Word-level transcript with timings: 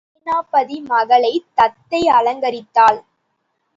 சேனாபதி 0.11 0.77
மகளைத் 0.87 1.47
தத்தை 1.55 2.01
அலங்கரித்தாள். 2.17 2.99